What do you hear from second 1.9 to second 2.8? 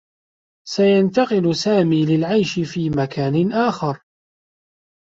للعيش